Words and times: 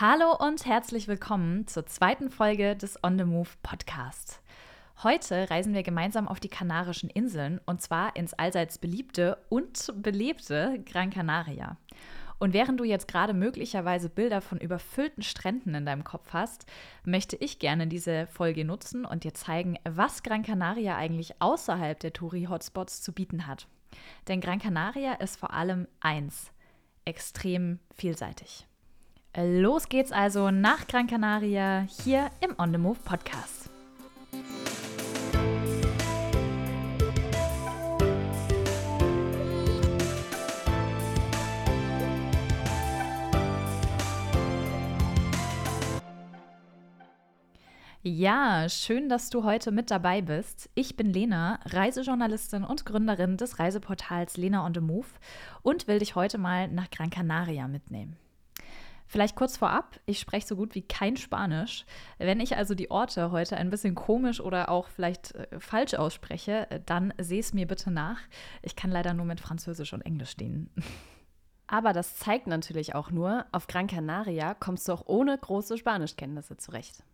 Hallo 0.00 0.34
und 0.36 0.66
herzlich 0.66 1.06
willkommen 1.06 1.68
zur 1.68 1.86
zweiten 1.86 2.28
Folge 2.28 2.74
des 2.74 2.98
On 3.04 3.16
the 3.16 3.24
Move 3.24 3.50
Podcast. 3.62 4.42
Heute 5.04 5.48
reisen 5.50 5.72
wir 5.72 5.84
gemeinsam 5.84 6.26
auf 6.26 6.40
die 6.40 6.48
Kanarischen 6.48 7.08
Inseln 7.10 7.60
und 7.64 7.80
zwar 7.80 8.16
ins 8.16 8.34
allseits 8.34 8.78
beliebte 8.78 9.38
und 9.50 9.94
belebte 10.02 10.82
Gran 10.84 11.10
Canaria. 11.10 11.76
Und 12.40 12.54
während 12.54 12.80
du 12.80 12.82
jetzt 12.82 13.06
gerade 13.06 13.34
möglicherweise 13.34 14.08
Bilder 14.08 14.40
von 14.40 14.58
überfüllten 14.58 15.22
Stränden 15.22 15.76
in 15.76 15.86
deinem 15.86 16.02
Kopf 16.02 16.32
hast, 16.32 16.66
möchte 17.04 17.36
ich 17.36 17.60
gerne 17.60 17.86
diese 17.86 18.26
Folge 18.26 18.64
nutzen 18.64 19.04
und 19.04 19.22
dir 19.22 19.32
zeigen, 19.32 19.78
was 19.84 20.24
Gran 20.24 20.42
Canaria 20.42 20.96
eigentlich 20.96 21.40
außerhalb 21.40 22.00
der 22.00 22.12
Touri-Hotspots 22.12 23.00
zu 23.00 23.12
bieten 23.12 23.46
hat. 23.46 23.68
Denn 24.26 24.40
Gran 24.40 24.58
Canaria 24.58 25.12
ist 25.12 25.38
vor 25.38 25.52
allem 25.52 25.86
eins, 26.00 26.50
extrem 27.04 27.78
vielseitig. 27.94 28.66
Los 29.36 29.88
geht's 29.88 30.12
also 30.12 30.52
nach 30.52 30.86
Gran 30.86 31.08
Canaria 31.08 31.88
hier 32.04 32.30
im 32.40 32.54
On 32.56 32.70
the 32.70 32.78
Move 32.78 32.98
Podcast. 33.04 33.68
Ja, 48.06 48.68
schön, 48.68 49.08
dass 49.08 49.30
du 49.30 49.42
heute 49.42 49.72
mit 49.72 49.90
dabei 49.90 50.22
bist. 50.22 50.70
Ich 50.76 50.94
bin 50.94 51.12
Lena, 51.12 51.58
Reisejournalistin 51.64 52.62
und 52.62 52.86
Gründerin 52.86 53.36
des 53.36 53.58
Reiseportals 53.58 54.36
Lena 54.36 54.64
on 54.64 54.74
the 54.74 54.80
Move 54.80 55.08
und 55.62 55.88
will 55.88 55.98
dich 55.98 56.14
heute 56.14 56.38
mal 56.38 56.68
nach 56.68 56.88
Gran 56.90 57.10
Canaria 57.10 57.66
mitnehmen. 57.66 58.16
Vielleicht 59.14 59.36
kurz 59.36 59.56
vorab, 59.56 60.00
ich 60.06 60.18
spreche 60.18 60.44
so 60.44 60.56
gut 60.56 60.74
wie 60.74 60.82
kein 60.82 61.16
Spanisch. 61.16 61.86
Wenn 62.18 62.40
ich 62.40 62.56
also 62.56 62.74
die 62.74 62.90
Orte 62.90 63.30
heute 63.30 63.56
ein 63.56 63.70
bisschen 63.70 63.94
komisch 63.94 64.40
oder 64.40 64.70
auch 64.70 64.88
vielleicht 64.88 65.36
äh, 65.36 65.60
falsch 65.60 65.94
ausspreche, 65.94 66.66
dann 66.84 67.14
seh 67.18 67.38
es 67.38 67.52
mir 67.52 67.68
bitte 67.68 67.92
nach. 67.92 68.18
Ich 68.60 68.74
kann 68.74 68.90
leider 68.90 69.14
nur 69.14 69.24
mit 69.24 69.40
Französisch 69.40 69.92
und 69.92 70.00
Englisch 70.00 70.34
dienen. 70.36 70.68
Aber 71.68 71.92
das 71.92 72.16
zeigt 72.16 72.48
natürlich 72.48 72.96
auch 72.96 73.12
nur, 73.12 73.46
auf 73.52 73.68
Gran 73.68 73.86
Canaria 73.86 74.52
kommst 74.52 74.88
du 74.88 74.92
auch 74.92 75.06
ohne 75.06 75.38
große 75.38 75.78
Spanischkenntnisse 75.78 76.56
zurecht. 76.56 77.04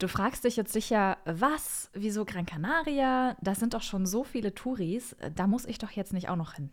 Du 0.00 0.08
fragst 0.08 0.42
dich 0.42 0.56
jetzt 0.56 0.72
sicher, 0.72 1.18
was? 1.26 1.92
Wieso 1.92 2.24
Gran 2.24 2.44
Canaria? 2.44 3.36
Da 3.40 3.54
sind 3.54 3.74
doch 3.74 3.82
schon 3.82 4.04
so 4.04 4.24
viele 4.24 4.52
Touris, 4.52 5.14
da 5.36 5.46
muss 5.46 5.64
ich 5.64 5.78
doch 5.78 5.92
jetzt 5.92 6.12
nicht 6.12 6.28
auch 6.28 6.34
noch 6.34 6.54
hin. 6.54 6.72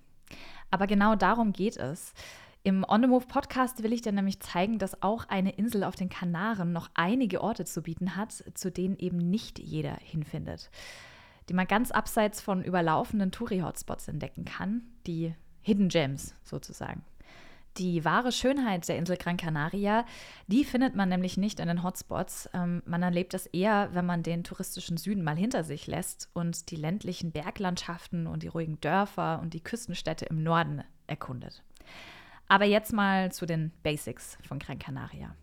Aber 0.72 0.88
genau 0.88 1.16
darum 1.16 1.54
geht 1.54 1.78
es. 1.78 2.16
Im 2.64 2.86
On 2.88 3.02
the 3.02 3.08
Move 3.08 3.26
Podcast 3.26 3.82
will 3.82 3.92
ich 3.92 4.04
dir 4.04 4.12
nämlich 4.12 4.40
zeigen, 4.40 4.78
dass 4.78 5.02
auch 5.02 5.28
eine 5.30 5.52
Insel 5.54 5.84
auf 5.84 5.96
den 5.96 6.10
Kanaren 6.10 6.72
noch 6.72 6.92
einige 6.94 7.42
Orte 7.42 7.66
zu 7.66 7.82
bieten 7.82 8.16
hat, 8.16 8.32
zu 8.54 8.70
denen 8.70 8.98
eben 8.98 9.18
nicht 9.18 9.58
jeder 9.58 9.96
hinfindet. 9.96 10.70
Die 11.50 11.56
man 11.56 11.66
ganz 11.66 11.90
abseits 11.90 12.40
von 12.40 12.64
überlaufenden 12.64 13.32
Touri-Hotspots 13.32 14.08
entdecken 14.10 14.46
kann, 14.46 14.84
die 15.08 15.34
Hidden 15.62 15.90
Gems 15.90 16.36
sozusagen. 16.44 17.04
Die 17.78 18.06
wahre 18.06 18.32
Schönheit 18.32 18.88
der 18.88 18.98
Insel 18.98 19.18
Gran 19.18 19.38
Canaria, 19.38 20.06
die 20.46 20.64
findet 20.64 20.96
man 20.96 21.10
nämlich 21.10 21.38
nicht 21.38 21.60
in 21.60 21.68
den 21.68 21.82
Hotspots. 21.82 22.48
Ähm, 22.54 22.84
man 22.86 23.02
erlebt 23.02 23.34
das 23.34 23.48
eher, 23.48 23.90
wenn 23.94 24.06
man 24.06 24.22
den 24.22 24.44
touristischen 24.44 24.98
Süden 24.98 25.24
mal 25.24 25.38
hinter 25.38 25.64
sich 25.64 25.88
lässt 25.88 26.30
und 26.34 26.70
die 26.70 26.76
ländlichen 26.76 27.32
Berglandschaften 27.32 28.28
und 28.28 28.44
die 28.44 28.50
ruhigen 28.50 28.80
Dörfer 28.82 29.40
und 29.42 29.56
die 29.56 29.64
Küstenstädte 29.64 30.26
im 30.26 30.44
Norden 30.44 30.84
erkundet. 31.08 31.64
Aber 32.52 32.66
jetzt 32.66 32.92
mal 32.92 33.32
zu 33.32 33.46
den 33.46 33.72
Basics 33.82 34.38
von 34.46 34.60
Gran 34.60 34.78
Canaria. 34.78 35.34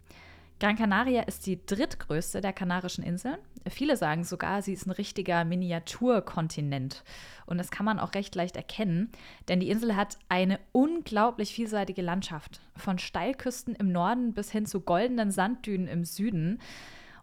Gran 0.61 0.77
Canaria 0.77 1.23
ist 1.23 1.47
die 1.47 1.65
drittgrößte 1.65 2.43
der 2.43 2.53
Kanarischen 2.53 3.03
Inseln. 3.03 3.39
Viele 3.67 3.97
sagen 3.97 4.25
sogar, 4.25 4.61
sie 4.61 4.75
ist 4.75 4.87
ein 4.87 4.91
richtiger 4.91 5.47
Miniaturkontinent. 5.47 7.05
Und 7.47 7.57
das 7.57 7.71
kann 7.71 7.87
man 7.87 7.99
auch 7.99 8.13
recht 8.13 8.35
leicht 8.35 8.57
erkennen, 8.57 9.11
denn 9.49 9.59
die 9.59 9.71
Insel 9.71 9.97
hat 9.97 10.19
eine 10.29 10.61
unglaublich 10.73 11.55
vielseitige 11.55 12.03
Landschaft. 12.03 12.61
Von 12.77 12.99
Steilküsten 12.99 13.75
im 13.75 13.91
Norden 13.91 14.35
bis 14.35 14.53
hin 14.53 14.67
zu 14.67 14.83
goldenen 14.83 15.31
Sanddünen 15.31 15.89
im 15.89 16.05
Süden. 16.05 16.61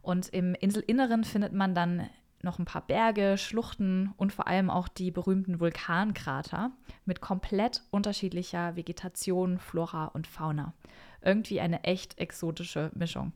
Und 0.02 0.30
im 0.30 0.56
Inselinneren 0.56 1.24
findet 1.24 1.54
man 1.54 1.76
dann 1.76 2.10
noch 2.46 2.60
ein 2.60 2.66
paar 2.66 2.88
Berge, 2.88 3.38
Schluchten 3.38 4.14
und 4.16 4.32
vor 4.32 4.48
allem 4.48 4.70
auch 4.70 4.88
die 4.88 5.12
berühmten 5.12 5.60
Vulkankrater 5.60 6.72
mit 7.04 7.20
komplett 7.20 7.84
unterschiedlicher 7.92 8.78
Vegetation, 8.78 9.60
Flora 9.60 10.06
und 10.06 10.28
Fauna. 10.28 10.74
Irgendwie 11.22 11.60
eine 11.60 11.84
echt 11.84 12.18
exotische 12.18 12.92
Mischung. 12.96 13.34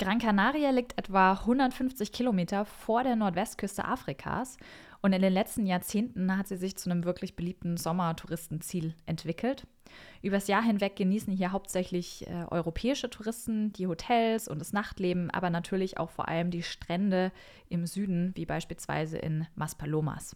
Gran 0.00 0.18
Canaria 0.18 0.70
liegt 0.70 0.96
etwa 0.96 1.32
150 1.32 2.10
Kilometer 2.10 2.64
vor 2.64 3.02
der 3.02 3.16
Nordwestküste 3.16 3.84
Afrikas 3.84 4.56
und 5.02 5.12
in 5.12 5.20
den 5.20 5.32
letzten 5.34 5.66
Jahrzehnten 5.66 6.38
hat 6.38 6.48
sie 6.48 6.56
sich 6.56 6.74
zu 6.78 6.90
einem 6.90 7.04
wirklich 7.04 7.36
beliebten 7.36 7.76
Sommertouristenziel 7.76 8.94
entwickelt. 9.04 9.66
Übers 10.22 10.48
Jahr 10.48 10.62
hinweg 10.62 10.96
genießen 10.96 11.34
hier 11.34 11.52
hauptsächlich 11.52 12.26
äh, 12.26 12.46
europäische 12.50 13.10
Touristen 13.10 13.74
die 13.74 13.88
Hotels 13.88 14.48
und 14.48 14.58
das 14.58 14.72
Nachtleben, 14.72 15.30
aber 15.32 15.50
natürlich 15.50 15.98
auch 15.98 16.08
vor 16.08 16.28
allem 16.28 16.50
die 16.50 16.62
Strände 16.62 17.30
im 17.68 17.86
Süden, 17.86 18.32
wie 18.36 18.46
beispielsweise 18.46 19.18
in 19.18 19.46
Maspalomas. 19.54 20.34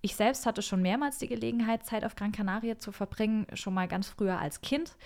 Ich 0.00 0.14
selbst 0.14 0.46
hatte 0.46 0.62
schon 0.62 0.80
mehrmals 0.80 1.18
die 1.18 1.26
Gelegenheit, 1.26 1.84
Zeit 1.84 2.04
auf 2.04 2.14
Gran 2.14 2.30
Canaria 2.30 2.78
zu 2.78 2.92
verbringen, 2.92 3.48
schon 3.54 3.74
mal 3.74 3.88
ganz 3.88 4.06
früher 4.06 4.38
als 4.38 4.60
Kind 4.60 4.96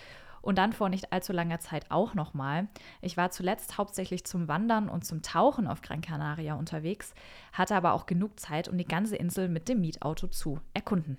und 0.41 0.57
dann 0.57 0.73
vor 0.73 0.89
nicht 0.89 1.13
allzu 1.13 1.33
langer 1.33 1.59
Zeit 1.59 1.89
auch 1.89 2.13
nochmal. 2.13 2.67
Ich 3.01 3.17
war 3.17 3.31
zuletzt 3.31 3.77
hauptsächlich 3.77 4.25
zum 4.25 4.47
Wandern 4.47 4.89
und 4.89 5.05
zum 5.05 5.21
Tauchen 5.21 5.67
auf 5.67 5.81
Gran 5.81 6.01
Canaria 6.01 6.55
unterwegs, 6.55 7.13
hatte 7.53 7.75
aber 7.75 7.93
auch 7.93 8.05
genug 8.05 8.39
Zeit, 8.39 8.67
um 8.67 8.77
die 8.77 8.85
ganze 8.85 9.15
Insel 9.15 9.49
mit 9.49 9.69
dem 9.69 9.81
Mietauto 9.81 10.27
zu 10.27 10.59
erkunden. 10.73 11.17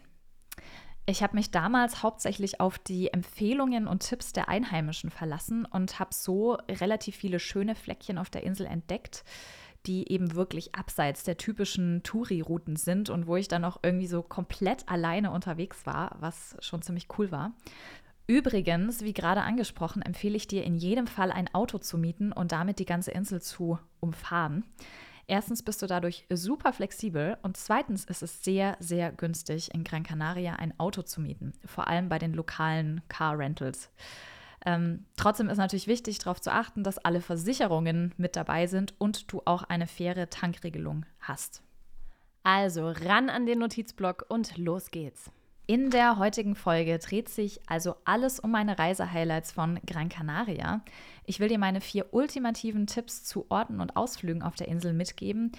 Ich 1.04 1.22
habe 1.22 1.34
mich 1.34 1.50
damals 1.50 2.04
hauptsächlich 2.04 2.60
auf 2.60 2.78
die 2.78 3.12
Empfehlungen 3.12 3.88
und 3.88 4.08
Tipps 4.08 4.32
der 4.32 4.48
Einheimischen 4.48 5.10
verlassen 5.10 5.64
und 5.64 5.98
habe 5.98 6.14
so 6.14 6.52
relativ 6.68 7.16
viele 7.16 7.40
schöne 7.40 7.74
Fleckchen 7.74 8.18
auf 8.18 8.30
der 8.30 8.44
Insel 8.44 8.66
entdeckt, 8.66 9.24
die 9.86 10.12
eben 10.12 10.36
wirklich 10.36 10.76
abseits 10.76 11.24
der 11.24 11.36
typischen 11.36 12.04
Touri-Routen 12.04 12.76
sind 12.76 13.10
und 13.10 13.26
wo 13.26 13.34
ich 13.34 13.48
dann 13.48 13.64
auch 13.64 13.80
irgendwie 13.82 14.06
so 14.06 14.22
komplett 14.22 14.88
alleine 14.88 15.32
unterwegs 15.32 15.86
war, 15.86 16.16
was 16.20 16.56
schon 16.60 16.82
ziemlich 16.82 17.08
cool 17.18 17.32
war. 17.32 17.52
Übrigens, 18.26 19.02
wie 19.02 19.12
gerade 19.12 19.42
angesprochen, 19.42 20.02
empfehle 20.02 20.36
ich 20.36 20.46
dir 20.46 20.64
in 20.64 20.76
jedem 20.76 21.06
Fall 21.06 21.32
ein 21.32 21.52
Auto 21.54 21.78
zu 21.78 21.98
mieten 21.98 22.32
und 22.32 22.52
damit 22.52 22.78
die 22.78 22.84
ganze 22.84 23.10
Insel 23.10 23.42
zu 23.42 23.78
umfahren. 24.00 24.64
Erstens 25.26 25.62
bist 25.62 25.82
du 25.82 25.86
dadurch 25.86 26.26
super 26.30 26.72
flexibel 26.72 27.36
und 27.42 27.56
zweitens 27.56 28.04
ist 28.04 28.22
es 28.22 28.42
sehr, 28.42 28.76
sehr 28.80 29.12
günstig, 29.12 29.72
in 29.72 29.84
Gran 29.84 30.02
Canaria 30.02 30.54
ein 30.56 30.78
Auto 30.78 31.02
zu 31.02 31.20
mieten, 31.20 31.52
vor 31.64 31.88
allem 31.88 32.08
bei 32.08 32.18
den 32.18 32.34
lokalen 32.34 33.00
Car 33.08 33.38
Rentals. 33.38 33.90
Ähm, 34.64 35.06
trotzdem 35.16 35.48
ist 35.48 35.58
natürlich 35.58 35.86
wichtig, 35.86 36.18
darauf 36.18 36.40
zu 36.40 36.52
achten, 36.52 36.84
dass 36.84 36.98
alle 36.98 37.20
Versicherungen 37.20 38.14
mit 38.16 38.36
dabei 38.36 38.66
sind 38.66 38.94
und 38.98 39.32
du 39.32 39.42
auch 39.44 39.64
eine 39.64 39.86
faire 39.86 40.30
Tankregelung 40.30 41.06
hast. 41.20 41.62
Also 42.44 42.88
ran 42.88 43.28
an 43.28 43.46
den 43.46 43.60
Notizblock 43.60 44.26
und 44.28 44.56
los 44.58 44.90
geht's. 44.90 45.30
In 45.68 45.90
der 45.90 46.18
heutigen 46.18 46.56
Folge 46.56 46.98
dreht 46.98 47.28
sich 47.28 47.60
also 47.68 47.94
alles 48.04 48.40
um 48.40 48.50
meine 48.50 48.80
Reisehighlights 48.80 49.52
von 49.52 49.78
Gran 49.86 50.08
Canaria. 50.08 50.82
Ich 51.24 51.38
will 51.38 51.48
dir 51.48 51.58
meine 51.58 51.80
vier 51.80 52.12
ultimativen 52.12 52.88
Tipps 52.88 53.22
zu 53.22 53.46
Orten 53.48 53.80
und 53.80 53.96
Ausflügen 53.96 54.42
auf 54.42 54.56
der 54.56 54.66
Insel 54.66 54.92
mitgeben. 54.92 55.52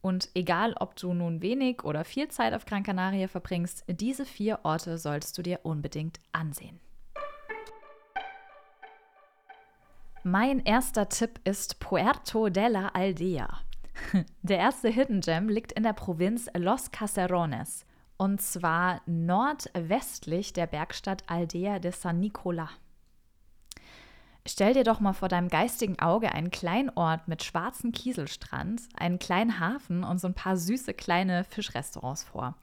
Und 0.00 0.30
egal, 0.32 0.74
ob 0.80 0.96
du 0.96 1.12
nun 1.12 1.42
wenig 1.42 1.84
oder 1.84 2.04
viel 2.04 2.28
Zeit 2.28 2.54
auf 2.54 2.64
Gran 2.64 2.84
Canaria 2.84 3.28
verbringst, 3.28 3.84
diese 3.86 4.24
vier 4.24 4.60
Orte 4.62 4.96
solltest 4.96 5.36
du 5.36 5.42
dir 5.42 5.60
unbedingt 5.62 6.20
ansehen. 6.32 6.80
Mein 10.22 10.60
erster 10.60 11.10
Tipp 11.10 11.38
ist 11.44 11.80
Puerto 11.80 12.48
de 12.48 12.68
la 12.68 12.88
Aldea. 12.88 13.60
Der 14.42 14.56
erste 14.56 14.88
Hidden 14.88 15.20
Gem 15.20 15.50
liegt 15.50 15.72
in 15.72 15.82
der 15.82 15.92
Provinz 15.92 16.48
Los 16.56 16.90
Caserones 16.90 17.84
und 18.20 18.42
zwar 18.42 19.00
nordwestlich 19.06 20.52
der 20.52 20.66
Bergstadt 20.66 21.24
Aldea 21.26 21.78
de 21.78 21.90
San 21.90 22.20
Nicola. 22.20 22.68
Stell 24.46 24.74
dir 24.74 24.84
doch 24.84 25.00
mal 25.00 25.14
vor 25.14 25.28
deinem 25.28 25.48
geistigen 25.48 25.98
Auge 26.00 26.30
einen 26.30 26.50
kleinen 26.50 26.90
Ort 26.90 27.28
mit 27.28 27.42
schwarzem 27.42 27.92
Kieselstrand, 27.92 28.82
einen 28.94 29.18
kleinen 29.18 29.58
Hafen 29.58 30.04
und 30.04 30.20
so 30.20 30.28
ein 30.28 30.34
paar 30.34 30.58
süße 30.58 30.92
kleine 30.92 31.44
Fischrestaurants 31.44 32.24
vor. 32.24 32.56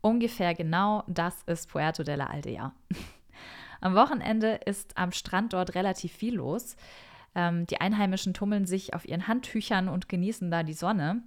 Ungefähr 0.00 0.54
genau 0.54 1.02
das 1.08 1.42
ist 1.42 1.70
Puerto 1.70 2.04
de 2.04 2.14
la 2.14 2.26
Aldea. 2.26 2.72
Am 3.80 3.96
Wochenende 3.96 4.60
ist 4.64 4.96
am 4.96 5.10
Strand 5.10 5.54
dort 5.54 5.74
relativ 5.74 6.12
viel 6.12 6.36
los. 6.36 6.76
Ähm, 7.34 7.66
die 7.66 7.80
Einheimischen 7.80 8.32
tummeln 8.32 8.66
sich 8.66 8.94
auf 8.94 9.08
ihren 9.08 9.26
Handtüchern 9.26 9.88
und 9.88 10.08
genießen 10.08 10.52
da 10.52 10.62
die 10.62 10.72
Sonne. 10.72 11.24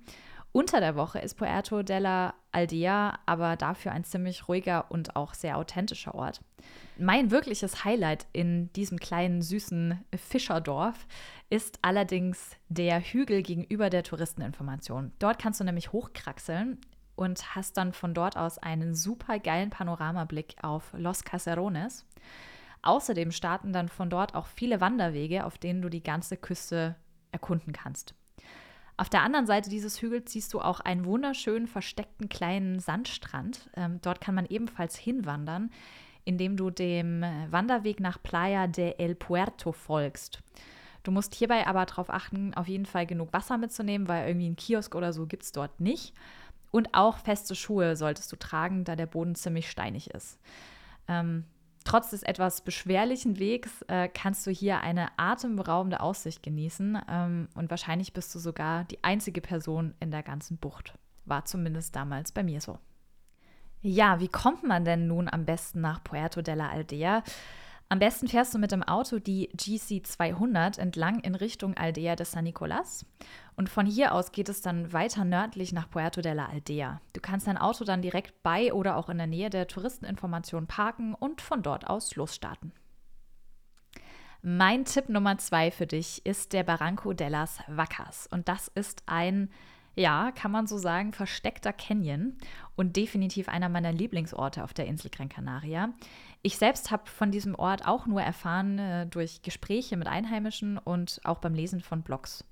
Unter 0.55 0.79
der 0.79 0.95
Woche 0.95 1.17
ist 1.17 1.33
Puerto 1.33 1.81
de 1.81 1.97
la 1.97 2.35
Aldea 2.51 3.17
aber 3.25 3.55
dafür 3.55 3.91
ein 3.91 4.03
ziemlich 4.03 4.47
ruhiger 4.47 4.91
und 4.91 5.15
auch 5.15 5.33
sehr 5.33 5.57
authentischer 5.57 6.13
Ort. 6.13 6.41
Mein 6.95 7.31
wirkliches 7.31 7.83
Highlight 7.83 8.27
in 8.33 8.71
diesem 8.73 8.99
kleinen 8.99 9.41
süßen 9.41 9.99
Fischerdorf 10.15 11.07
ist 11.49 11.79
allerdings 11.81 12.55
der 12.69 13.01
Hügel 13.01 13.41
gegenüber 13.41 13.89
der 13.89 14.03
Touristeninformation. 14.03 15.11
Dort 15.17 15.39
kannst 15.39 15.59
du 15.59 15.63
nämlich 15.63 15.91
hochkraxeln 15.91 16.77
und 17.15 17.55
hast 17.55 17.77
dann 17.77 17.91
von 17.91 18.13
dort 18.13 18.37
aus 18.37 18.59
einen 18.59 18.93
super 18.93 19.39
geilen 19.39 19.71
Panoramablick 19.71 20.57
auf 20.61 20.93
Los 20.95 21.23
Caserones. 21.23 22.05
Außerdem 22.83 23.31
starten 23.31 23.73
dann 23.73 23.89
von 23.89 24.11
dort 24.11 24.35
auch 24.35 24.45
viele 24.45 24.81
Wanderwege, 24.81 25.45
auf 25.45 25.57
denen 25.57 25.81
du 25.81 25.89
die 25.89 26.03
ganze 26.03 26.37
Küste 26.37 26.95
erkunden 27.31 27.73
kannst. 27.73 28.13
Auf 29.03 29.09
der 29.09 29.23
anderen 29.23 29.45
Seite 29.45 29.69
dieses 29.69 30.01
Hügels 30.01 30.31
siehst 30.31 30.53
du 30.53 30.61
auch 30.61 30.79
einen 30.79 31.03
wunderschönen 31.03 31.67
versteckten 31.67 32.29
kleinen 32.29 32.79
Sandstrand. 32.79 33.69
Ähm, 33.75 33.99
dort 34.01 34.21
kann 34.21 34.33
man 34.33 34.45
ebenfalls 34.45 34.95
hinwandern, 34.95 35.71
indem 36.23 36.55
du 36.55 36.69
dem 36.69 37.21
Wanderweg 37.49 37.99
nach 37.99 38.23
Playa 38.23 38.67
de 38.67 38.95
El 38.97 39.15
Puerto 39.15 39.73
folgst. 39.73 40.41
Du 41.03 41.11
musst 41.11 41.35
hierbei 41.35 41.67
aber 41.67 41.85
darauf 41.85 42.09
achten, 42.09 42.53
auf 42.53 42.69
jeden 42.69 42.85
Fall 42.85 43.05
genug 43.05 43.33
Wasser 43.33 43.57
mitzunehmen, 43.57 44.07
weil 44.07 44.25
irgendwie 44.25 44.49
ein 44.49 44.55
Kiosk 44.55 44.95
oder 44.95 45.11
so 45.11 45.25
gibt 45.25 45.43
es 45.43 45.51
dort 45.51 45.81
nicht. 45.81 46.13
Und 46.71 46.93
auch 46.93 47.17
feste 47.17 47.55
Schuhe 47.55 47.97
solltest 47.97 48.31
du 48.31 48.37
tragen, 48.37 48.85
da 48.85 48.95
der 48.95 49.07
Boden 49.07 49.35
ziemlich 49.35 49.69
steinig 49.69 50.11
ist. 50.11 50.39
Ähm, 51.09 51.43
Trotz 51.83 52.11
des 52.11 52.23
etwas 52.23 52.61
beschwerlichen 52.61 53.39
Wegs 53.39 53.81
äh, 53.87 54.07
kannst 54.07 54.47
du 54.47 54.51
hier 54.51 54.81
eine 54.81 55.07
atemberaubende 55.17 55.99
Aussicht 55.99 56.41
genießen 56.41 56.97
ähm, 57.09 57.49
und 57.55 57.69
wahrscheinlich 57.69 58.13
bist 58.13 58.33
du 58.33 58.39
sogar 58.39 58.85
die 58.85 59.03
einzige 59.03 59.41
Person 59.41 59.93
in 59.99 60.09
der 60.09 60.23
ganzen 60.23 60.57
Bucht. 60.57 60.97
War 61.25 61.45
zumindest 61.45 61.95
damals 61.95 62.31
bei 62.31 62.43
mir 62.43 62.61
so. 62.61 62.79
Ja, 63.81 64.21
wie 64.21 64.29
kommt 64.29 64.63
man 64.63 64.85
denn 64.85 65.07
nun 65.07 65.27
am 65.27 65.43
besten 65.45 65.81
nach 65.81 66.01
Puerto 66.03 66.41
de 66.41 66.55
la 66.55 66.69
Aldea? 66.69 67.21
Am 67.93 67.99
besten 67.99 68.27
fährst 68.27 68.55
du 68.55 68.57
mit 68.57 68.71
dem 68.71 68.81
Auto 68.81 69.19
die 69.19 69.51
GC 69.55 70.03
200 70.03 70.79
entlang 70.79 71.19
in 71.19 71.35
Richtung 71.35 71.77
Aldea 71.77 72.15
de 72.15 72.25
San 72.25 72.43
Nicolas. 72.43 73.05
Und 73.55 73.69
von 73.69 73.85
hier 73.85 74.15
aus 74.15 74.31
geht 74.31 74.49
es 74.49 74.61
dann 74.61 74.93
weiter 74.93 75.25
nördlich 75.25 75.73
nach 75.73 75.87
Puerto 75.87 76.21
de 76.21 76.33
la 76.33 76.47
Aldea. 76.47 77.01
Du 77.13 77.21
kannst 77.21 77.45
dein 77.45 77.59
Auto 77.59 77.83
dann 77.83 78.01
direkt 78.01 78.41
bei 78.41 78.73
oder 78.73 78.97
auch 78.97 79.09
in 79.09 79.19
der 79.19 79.27
Nähe 79.27 79.51
der 79.51 79.67
Touristeninformation 79.67 80.65
parken 80.65 81.13
und 81.13 81.39
von 81.39 81.61
dort 81.61 81.85
aus 81.85 82.15
losstarten. 82.15 82.71
Mein 84.41 84.85
Tipp 84.85 85.07
Nummer 85.07 85.37
zwei 85.37 85.69
für 85.69 85.85
dich 85.85 86.25
ist 86.25 86.53
der 86.53 86.63
Barranco 86.63 87.13
de 87.13 87.29
las 87.29 87.59
Vacas. 87.67 88.25
Und 88.25 88.47
das 88.47 88.69
ist 88.69 89.03
ein 89.05 89.51
ja, 89.95 90.31
kann 90.31 90.51
man 90.51 90.65
so 90.67 90.77
sagen, 90.77 91.13
versteckter 91.13 91.71
Canyon 91.71 92.35
und 92.75 92.95
definitiv 92.95 93.47
einer 93.47 93.69
meiner 93.69 93.91
Lieblingsorte 93.91 94.63
auf 94.63 94.73
der 94.73 94.87
Insel 94.87 95.11
Gran 95.11 95.29
Canaria. 95.29 95.93
Ich 96.45 96.57
selbst 96.57 96.91
habe 96.91 97.09
von 97.09 97.31
diesem 97.31 97.55
Ort 97.55 97.87
auch 97.87 98.05
nur 98.05 98.21
erfahren 98.21 98.77
äh, 98.77 99.07
durch 99.07 99.41
Gespräche 99.43 99.95
mit 99.95 100.07
Einheimischen 100.07 100.77
und 100.77 101.21
auch 101.23 101.37
beim 101.37 101.53
Lesen 101.53 101.79
von 101.79 102.03
Blogs. 102.03 102.43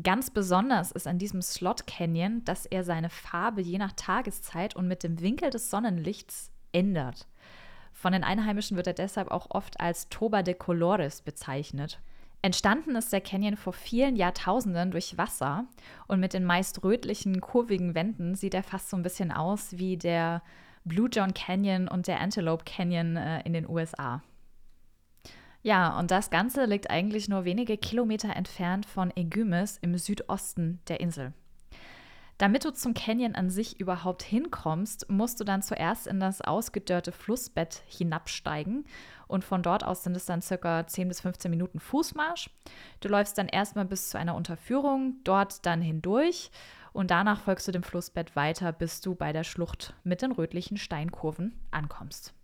Ganz 0.00 0.30
besonders 0.30 0.92
ist 0.92 1.08
an 1.08 1.18
diesem 1.18 1.42
Slot 1.42 1.88
Canyon, 1.88 2.44
dass 2.44 2.66
er 2.66 2.84
seine 2.84 3.10
Farbe 3.10 3.60
je 3.60 3.78
nach 3.78 3.92
Tageszeit 3.92 4.76
und 4.76 4.86
mit 4.86 5.02
dem 5.02 5.20
Winkel 5.20 5.50
des 5.50 5.68
Sonnenlichts 5.70 6.52
ändert. 6.70 7.26
Von 7.92 8.12
den 8.12 8.22
Einheimischen 8.22 8.76
wird 8.76 8.86
er 8.86 8.94
deshalb 8.94 9.32
auch 9.32 9.50
oft 9.50 9.80
als 9.80 10.08
Toba 10.08 10.44
de 10.44 10.54
Colores 10.54 11.22
bezeichnet. 11.22 12.00
Entstanden 12.42 12.94
ist 12.94 13.12
der 13.12 13.20
Canyon 13.20 13.56
vor 13.56 13.72
vielen 13.72 14.14
Jahrtausenden 14.14 14.92
durch 14.92 15.18
Wasser 15.18 15.64
und 16.06 16.20
mit 16.20 16.32
den 16.32 16.44
meist 16.44 16.84
rötlichen, 16.84 17.40
kurvigen 17.40 17.96
Wänden 17.96 18.36
sieht 18.36 18.54
er 18.54 18.62
fast 18.62 18.88
so 18.88 18.96
ein 18.96 19.02
bisschen 19.02 19.32
aus 19.32 19.76
wie 19.76 19.96
der 19.96 20.42
Blue 20.90 21.08
John 21.08 21.32
Canyon 21.34 21.86
und 21.86 22.08
der 22.08 22.20
Antelope 22.20 22.64
Canyon 22.64 23.16
äh, 23.16 23.42
in 23.42 23.52
den 23.52 23.68
USA. 23.68 24.22
Ja, 25.62 25.96
und 25.96 26.10
das 26.10 26.30
Ganze 26.30 26.64
liegt 26.64 26.90
eigentlich 26.90 27.28
nur 27.28 27.44
wenige 27.44 27.78
Kilometer 27.78 28.34
entfernt 28.34 28.86
von 28.86 29.12
Egymes 29.14 29.78
im 29.78 29.96
Südosten 29.96 30.80
der 30.88 30.98
Insel. 30.98 31.32
Damit 32.38 32.64
du 32.64 32.72
zum 32.72 32.94
Canyon 32.94 33.34
an 33.34 33.50
sich 33.50 33.78
überhaupt 33.78 34.22
hinkommst, 34.22 35.08
musst 35.10 35.38
du 35.38 35.44
dann 35.44 35.62
zuerst 35.62 36.06
in 36.06 36.18
das 36.18 36.40
ausgedörrte 36.40 37.12
Flussbett 37.12 37.82
hinabsteigen 37.86 38.84
und 39.28 39.44
von 39.44 39.62
dort 39.62 39.84
aus 39.84 40.02
sind 40.02 40.16
es 40.16 40.24
dann 40.24 40.42
circa 40.42 40.86
10 40.86 41.06
bis 41.06 41.20
15 41.20 41.50
Minuten 41.50 41.78
Fußmarsch. 41.78 42.50
Du 43.00 43.08
läufst 43.08 43.38
dann 43.38 43.46
erstmal 43.46 43.84
bis 43.84 44.08
zu 44.08 44.18
einer 44.18 44.34
Unterführung, 44.34 45.16
dort 45.22 45.66
dann 45.66 45.82
hindurch 45.82 46.50
und 46.92 47.10
danach 47.10 47.40
folgst 47.40 47.68
du 47.68 47.72
dem 47.72 47.82
Flussbett 47.82 48.36
weiter, 48.36 48.72
bis 48.72 49.00
du 49.00 49.14
bei 49.14 49.32
der 49.32 49.44
Schlucht 49.44 49.94
mit 50.04 50.22
den 50.22 50.32
rötlichen 50.32 50.76
Steinkurven 50.76 51.58
ankommst. 51.70 52.34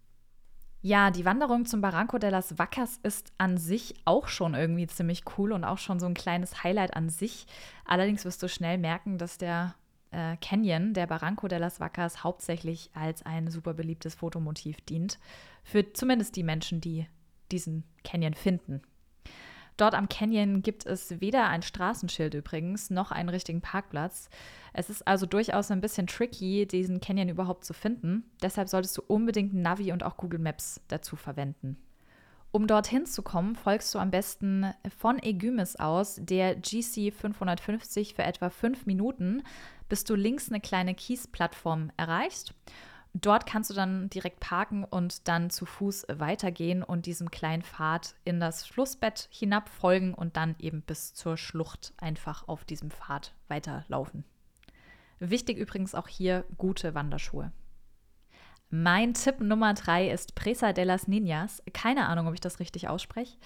Ja, 0.82 1.10
die 1.10 1.25
Wanderung 1.25 1.66
zum 1.66 1.81
Barranco 1.81 2.19
de 2.19 2.31
las 2.31 2.58
Vacas 2.58 3.00
ist 3.02 3.32
an 3.38 3.58
sich 3.58 3.94
auch 4.04 4.28
schon 4.28 4.54
irgendwie 4.54 4.87
ziemlich 4.87 5.22
cool 5.37 5.52
und 5.52 5.64
auch 5.64 5.78
schon 5.78 5.98
so 5.98 6.06
ein 6.06 6.14
kleines 6.14 6.62
Highlight 6.62 6.94
an 6.94 7.08
sich. 7.08 7.46
Allerdings 7.84 8.25
wirst 8.25 8.43
du 8.43 8.48
schnell 8.48 8.78
merken, 8.78 9.19
dass 9.19 9.37
der 9.37 9.75
äh, 10.12 10.37
Canyon, 10.37 10.94
der 10.94 11.08
Barranco 11.08 11.48
de 11.48 11.58
las 11.58 11.81
Vacas, 11.81 12.22
hauptsächlich 12.22 12.90
als 12.94 13.25
ein 13.26 13.50
super 13.50 13.75
beliebtes 13.75 14.14
Fotomotiv 14.14 14.81
dient. 14.82 15.19
Für 15.64 15.93
zumindest 15.93 16.37
die 16.37 16.44
Menschen, 16.44 16.81
die 16.81 17.08
diesen 17.50 17.82
Canyon 18.04 18.34
finden. 18.34 18.82
Dort 19.76 19.94
am 19.94 20.08
Canyon 20.08 20.62
gibt 20.62 20.87
es 20.87 21.20
weder 21.20 21.49
ein 21.49 21.62
Straßenschild 21.62 22.34
übrigens, 22.34 22.88
noch 22.90 23.11
einen 23.11 23.28
richtigen 23.28 23.61
Parkplatz. 23.61 24.31
Es 24.73 24.88
ist 24.88 25.06
also 25.06 25.26
durchaus 25.26 25.70
ein 25.70 25.81
bisschen 25.81 26.06
tricky, 26.06 26.67
diesen 26.67 27.00
Canyon 27.00 27.28
überhaupt 27.28 27.64
zu 27.64 27.75
finden. 27.75 28.25
Deshalb 28.43 28.69
solltest 28.69 28.96
du 28.96 29.02
unbedingt 29.06 29.55
Navi 29.55 29.93
und 29.93 30.02
auch 30.02 30.17
Google 30.17 30.40
Maps 30.40 30.81
dazu 30.88 31.17
verwenden. 31.17 31.76
Um 32.52 32.67
dorthin 32.67 33.05
zu 33.05 33.20
kommen, 33.23 33.55
folgst 33.55 33.94
du 33.94 33.99
am 33.99 34.11
besten 34.11 34.73
von 34.96 35.19
Egymes 35.19 35.76
aus 35.76 36.19
der 36.22 36.55
GC 36.55 37.12
550 37.12 38.14
für 38.14 38.22
etwa 38.22 38.49
fünf 38.49 38.87
Minuten, 38.87 39.43
bis 39.90 40.05
du 40.05 40.14
links 40.14 40.49
eine 40.49 40.61
kleine 40.61 40.94
Kiesplattform 40.94 41.90
erreichst. 41.99 42.55
Dort 43.23 43.47
kannst 43.47 43.71
du 43.71 43.75
dann 43.75 44.11
direkt 44.11 44.41
parken 44.41 44.85
und 44.85 45.27
dann 45.27 45.49
zu 45.49 45.65
Fuß 45.65 46.07
weitergehen 46.13 46.83
und 46.83 47.07
diesem 47.07 47.31
kleinen 47.31 47.63
Pfad 47.63 48.15
in 48.25 48.41
das 48.41 48.67
Flussbett 48.67 49.29
hinab 49.31 49.71
folgen 49.71 50.13
und 50.13 50.37
dann 50.37 50.55
eben 50.59 50.83
bis 50.83 51.15
zur 51.15 51.39
Schlucht 51.39 51.95
einfach 51.97 52.47
auf 52.47 52.67
diesem 52.67 52.91
Pfad 52.91 53.33
weiterlaufen. 53.49 54.25
Wichtig 55.19 55.57
übrigens 55.57 55.95
auch 55.95 56.09
hier 56.09 56.45
gute 56.59 56.95
Wanderschuhe. 56.95 57.53
Mein 58.69 59.15
Tipp 59.15 59.41
Nummer 59.41 59.73
drei 59.73 60.11
ist 60.11 60.35
Presa 60.35 60.75
de 60.75 60.85
las 60.85 61.09
Niñas. 61.09 61.63
Keine 61.73 62.09
Ahnung, 62.09 62.27
ob 62.27 62.35
ich 62.35 62.41
das 62.41 62.61
richtig 62.61 62.89
ausspreche. 62.89 63.39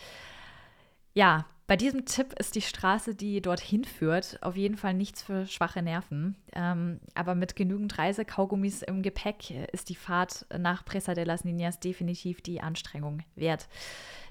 Ja, 1.12 1.46
bei 1.70 1.76
diesem 1.76 2.04
Tipp 2.04 2.32
ist 2.36 2.56
die 2.56 2.62
Straße, 2.62 3.14
die 3.14 3.40
dorthin 3.40 3.84
führt, 3.84 4.42
auf 4.42 4.56
jeden 4.56 4.76
Fall 4.76 4.92
nichts 4.92 5.22
für 5.22 5.46
schwache 5.46 5.82
Nerven. 5.82 6.34
Ähm, 6.52 6.98
aber 7.14 7.36
mit 7.36 7.54
genügend 7.54 7.96
Reisekaugummis 7.96 8.82
im 8.82 9.02
Gepäck 9.02 9.52
ist 9.72 9.88
die 9.88 9.94
Fahrt 9.94 10.46
nach 10.58 10.84
Presa 10.84 11.14
de 11.14 11.22
las 11.22 11.44
Niñas 11.44 11.78
definitiv 11.78 12.42
die 12.42 12.60
Anstrengung 12.60 13.22
wert. 13.36 13.68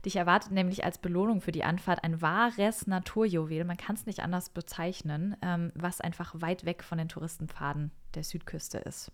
Dich 0.04 0.18
erwartet 0.18 0.52
nämlich 0.52 0.84
als 0.84 0.98
Belohnung 0.98 1.40
für 1.40 1.54
die 1.54 1.64
Anfahrt 1.64 2.04
ein 2.04 2.22
wahres 2.22 2.88
Naturjuwel, 2.88 3.64
man 3.64 3.78
kann 3.78 3.96
es 3.96 4.06
nicht 4.06 4.20
anders 4.20 4.50
bezeichnen, 4.50 5.38
ähm, 5.42 5.72
was 5.76 6.02
einfach 6.02 6.36
weit 6.42 6.66
weg 6.66 6.84
von 6.84 6.98
den 6.98 7.08
Touristenpfaden 7.08 7.92
der 8.16 8.26
Südküste 8.26 8.80
ist. 8.80 9.14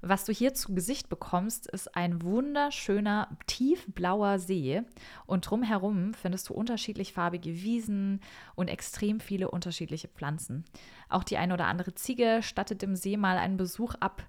Was 0.00 0.24
du 0.24 0.32
hier 0.32 0.52
zu 0.52 0.74
Gesicht 0.74 1.08
bekommst, 1.08 1.66
ist 1.66 1.96
ein 1.96 2.22
wunderschöner, 2.22 3.28
tiefblauer 3.46 4.38
See. 4.38 4.82
Und 5.26 5.48
drumherum 5.48 6.12
findest 6.14 6.48
du 6.48 6.54
unterschiedlich 6.54 7.12
farbige 7.12 7.62
Wiesen 7.62 8.20
und 8.54 8.68
extrem 8.68 9.20
viele 9.20 9.50
unterschiedliche 9.50 10.08
Pflanzen. 10.08 10.64
Auch 11.08 11.24
die 11.24 11.38
eine 11.38 11.54
oder 11.54 11.66
andere 11.66 11.94
Ziege 11.94 12.40
stattet 12.42 12.82
dem 12.82 12.96
See 12.96 13.16
mal 13.16 13.38
einen 13.38 13.56
Besuch 13.56 13.94
ab. 13.94 14.22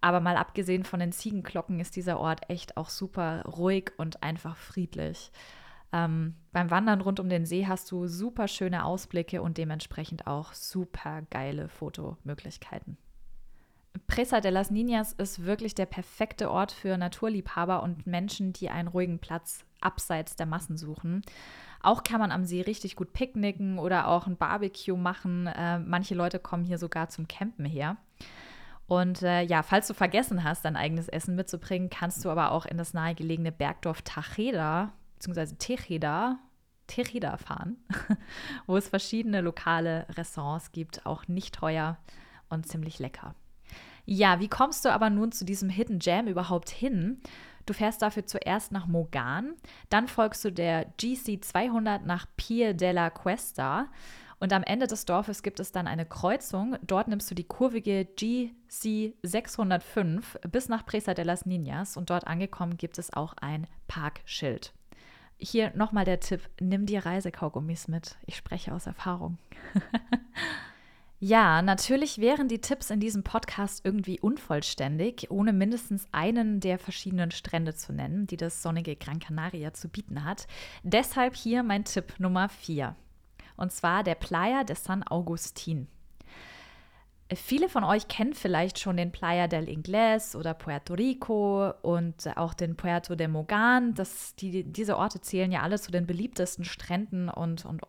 Aber 0.00 0.20
mal 0.20 0.36
abgesehen 0.36 0.84
von 0.84 1.00
den 1.00 1.12
Ziegenglocken 1.12 1.80
ist 1.80 1.96
dieser 1.96 2.20
Ort 2.20 2.48
echt 2.48 2.76
auch 2.76 2.88
super 2.88 3.42
ruhig 3.42 3.92
und 3.96 4.22
einfach 4.22 4.56
friedlich. 4.56 5.32
Ähm, 5.92 6.34
beim 6.52 6.70
Wandern 6.70 7.00
rund 7.00 7.18
um 7.18 7.28
den 7.28 7.46
See 7.46 7.66
hast 7.66 7.90
du 7.90 8.06
super 8.06 8.46
schöne 8.46 8.84
Ausblicke 8.84 9.42
und 9.42 9.58
dementsprechend 9.58 10.26
auch 10.26 10.52
super 10.52 11.22
geile 11.30 11.68
Fotomöglichkeiten. 11.68 12.98
Presa 14.06 14.40
de 14.40 14.50
las 14.50 14.70
Niñas 14.70 15.14
ist 15.18 15.44
wirklich 15.44 15.74
der 15.74 15.86
perfekte 15.86 16.50
Ort 16.50 16.72
für 16.72 16.96
Naturliebhaber 16.96 17.82
und 17.82 18.06
Menschen, 18.06 18.52
die 18.52 18.70
einen 18.70 18.88
ruhigen 18.88 19.18
Platz 19.18 19.64
abseits 19.80 20.36
der 20.36 20.46
Massen 20.46 20.76
suchen. 20.76 21.22
Auch 21.80 22.02
kann 22.02 22.20
man 22.20 22.32
am 22.32 22.44
See 22.44 22.62
richtig 22.62 22.96
gut 22.96 23.12
picknicken 23.12 23.78
oder 23.78 24.08
auch 24.08 24.26
ein 24.26 24.36
Barbecue 24.36 24.96
machen. 24.96 25.46
Äh, 25.46 25.78
manche 25.78 26.14
Leute 26.14 26.38
kommen 26.38 26.64
hier 26.64 26.78
sogar 26.78 27.08
zum 27.08 27.28
Campen 27.28 27.64
her. 27.64 27.96
Und 28.86 29.22
äh, 29.22 29.42
ja, 29.42 29.62
falls 29.62 29.86
du 29.86 29.94
vergessen 29.94 30.44
hast, 30.44 30.64
dein 30.64 30.76
eigenes 30.76 31.08
Essen 31.08 31.36
mitzubringen, 31.36 31.90
kannst 31.90 32.24
du 32.24 32.30
aber 32.30 32.52
auch 32.52 32.66
in 32.66 32.78
das 32.78 32.94
nahegelegene 32.94 33.52
Bergdorf 33.52 34.02
Tacheda 34.02 34.92
bzw. 35.18 35.54
Tejeda 35.58 36.38
Terida 36.88 37.36
fahren, 37.36 37.76
wo 38.66 38.76
es 38.76 38.88
verschiedene 38.88 39.40
lokale 39.42 40.06
Restaurants 40.16 40.72
gibt, 40.72 41.06
auch 41.06 41.28
nicht 41.28 41.54
teuer 41.54 41.98
und 42.48 42.66
ziemlich 42.66 42.98
lecker. 42.98 43.34
Ja, 44.10 44.40
wie 44.40 44.48
kommst 44.48 44.86
du 44.86 44.88
aber 44.88 45.10
nun 45.10 45.32
zu 45.32 45.44
diesem 45.44 45.68
Hidden 45.68 45.98
Jam 46.00 46.28
überhaupt 46.28 46.70
hin? 46.70 47.20
Du 47.66 47.74
fährst 47.74 48.00
dafür 48.00 48.24
zuerst 48.24 48.72
nach 48.72 48.86
Mogan, 48.86 49.52
dann 49.90 50.08
folgst 50.08 50.42
du 50.46 50.50
der 50.50 50.86
GC 50.96 51.44
200 51.44 52.06
nach 52.06 52.24
Pier 52.38 52.72
della 52.72 53.10
Cuesta 53.10 53.88
und 54.40 54.54
am 54.54 54.62
Ende 54.62 54.86
des 54.86 55.04
Dorfes 55.04 55.42
gibt 55.42 55.60
es 55.60 55.72
dann 55.72 55.86
eine 55.86 56.06
Kreuzung. 56.06 56.78
Dort 56.80 57.08
nimmst 57.08 57.30
du 57.30 57.34
die 57.34 57.44
kurvige 57.44 58.06
GC 58.06 59.12
605 59.22 60.38
bis 60.50 60.70
nach 60.70 60.86
Presa 60.86 61.12
de 61.12 61.26
las 61.26 61.44
Niñas 61.44 61.98
und 61.98 62.08
dort 62.08 62.26
angekommen 62.26 62.78
gibt 62.78 62.96
es 62.96 63.12
auch 63.12 63.34
ein 63.42 63.66
Parkschild. 63.88 64.72
Hier 65.36 65.70
nochmal 65.76 66.06
der 66.06 66.20
Tipp, 66.20 66.48
nimm 66.58 66.86
dir 66.86 67.04
Reisekaugummis 67.04 67.88
mit. 67.88 68.16
Ich 68.24 68.36
spreche 68.38 68.72
aus 68.72 68.86
Erfahrung. 68.86 69.36
ja, 71.20 71.62
natürlich 71.62 72.18
wären 72.18 72.46
die 72.46 72.60
Tipps 72.60 72.90
in 72.90 73.00
diesem 73.00 73.24
Podcast 73.24 73.84
irgendwie 73.84 74.20
unvollständig, 74.20 75.30
ohne 75.30 75.52
mindestens 75.52 76.06
einen 76.12 76.60
der 76.60 76.78
verschiedenen 76.78 77.32
Strände 77.32 77.74
zu 77.74 77.92
nennen, 77.92 78.28
die 78.28 78.36
das 78.36 78.62
sonnige 78.62 78.94
Gran 78.94 79.18
Canaria 79.18 79.72
zu 79.72 79.88
bieten 79.88 80.24
hat. 80.24 80.46
Deshalb 80.84 81.34
hier 81.34 81.64
mein 81.64 81.84
Tipp 81.84 82.14
Nummer 82.18 82.48
4. 82.48 82.94
Und 83.56 83.72
zwar 83.72 84.04
der 84.04 84.14
Playa 84.14 84.62
de 84.62 84.76
San 84.76 85.02
Agustin. 85.02 85.88
Viele 87.34 87.68
von 87.68 87.84
euch 87.84 88.08
kennen 88.08 88.32
vielleicht 88.32 88.78
schon 88.78 88.96
den 88.96 89.10
Playa 89.10 89.48
del 89.48 89.68
Ingles 89.68 90.34
oder 90.34 90.54
Puerto 90.54 90.94
Rico 90.94 91.72
und 91.82 92.26
auch 92.36 92.54
den 92.54 92.76
Puerto 92.76 93.16
de 93.16 93.28
Mogan. 93.28 93.92
Das, 93.94 94.34
die, 94.36 94.62
diese 94.64 94.96
Orte 94.96 95.20
zählen 95.20 95.52
ja 95.52 95.62
alle 95.62 95.78
zu 95.80 95.90
den 95.90 96.06
beliebtesten 96.06 96.64
Stränden 96.64 97.28
und, 97.28 97.66
und 97.66 97.82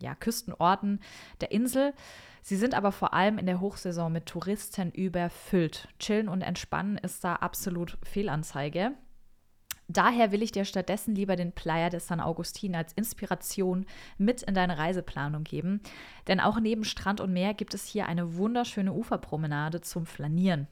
ja, 0.00 0.14
Küstenorten 0.14 1.00
der 1.40 1.52
Insel. 1.52 1.94
Sie 2.42 2.56
sind 2.56 2.74
aber 2.74 2.92
vor 2.92 3.14
allem 3.14 3.38
in 3.38 3.46
der 3.46 3.60
Hochsaison 3.60 4.12
mit 4.12 4.26
Touristen 4.26 4.90
überfüllt. 4.90 5.88
Chillen 5.98 6.28
und 6.28 6.42
Entspannen 6.42 6.98
ist 6.98 7.24
da 7.24 7.36
absolut 7.36 7.96
Fehlanzeige. 8.02 8.92
Daher 9.88 10.32
will 10.32 10.42
ich 10.42 10.52
dir 10.52 10.64
stattdessen 10.64 11.14
lieber 11.14 11.36
den 11.36 11.52
Playa 11.52 11.90
de 11.90 12.00
San 12.00 12.20
Agustin 12.20 12.74
als 12.74 12.92
Inspiration 12.94 13.84
mit 14.16 14.42
in 14.42 14.54
deine 14.54 14.78
Reiseplanung 14.78 15.44
geben. 15.44 15.80
Denn 16.26 16.40
auch 16.40 16.58
neben 16.58 16.84
Strand 16.84 17.20
und 17.20 17.32
Meer 17.32 17.54
gibt 17.54 17.74
es 17.74 17.84
hier 17.84 18.06
eine 18.06 18.36
wunderschöne 18.36 18.92
Uferpromenade 18.92 19.82
zum 19.82 20.06
Flanieren. 20.06 20.68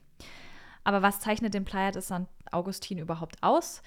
Aber 0.83 1.01
was 1.01 1.19
zeichnet 1.19 1.53
den 1.53 1.63
Playa 1.63 1.91
de 1.91 2.01
San 2.01 2.27
Agustin 2.51 2.97
überhaupt 2.97 3.41
aus? 3.41 3.81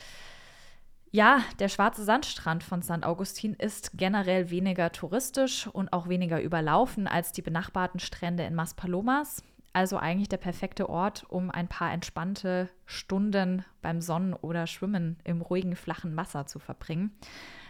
Ja, 1.16 1.40
der 1.60 1.68
schwarze 1.68 2.04
Sandstrand 2.04 2.62
von 2.62 2.82
St. 2.82 3.02
Augustin 3.02 3.54
ist 3.54 3.92
generell 3.94 4.50
weniger 4.50 4.92
touristisch 4.92 5.66
und 5.66 5.90
auch 5.94 6.10
weniger 6.10 6.42
überlaufen 6.42 7.06
als 7.06 7.32
die 7.32 7.40
benachbarten 7.40 8.00
Strände 8.00 8.42
in 8.42 8.54
Maspalomas. 8.54 9.42
Also 9.72 9.96
eigentlich 9.96 10.28
der 10.28 10.36
perfekte 10.36 10.90
Ort, 10.90 11.24
um 11.30 11.50
ein 11.50 11.68
paar 11.68 11.90
entspannte 11.90 12.68
Stunden 12.84 13.64
beim 13.80 14.02
Sonnen- 14.02 14.34
oder 14.34 14.66
Schwimmen 14.66 15.16
im 15.24 15.40
ruhigen, 15.40 15.74
flachen 15.74 16.14
Wasser 16.18 16.44
zu 16.44 16.58
verbringen. 16.58 17.12